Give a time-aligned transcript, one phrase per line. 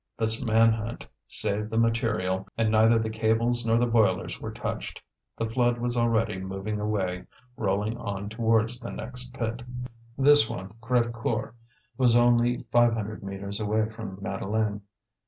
[0.17, 4.99] This man hunt saved the material, and neither the cables nor the boilers were touched.
[5.37, 9.61] The flood was already moving away, rolling on towards the next pit.
[10.17, 11.51] This one, Crévecoeur,
[11.99, 14.81] was only five hundred metres away from Madeleine.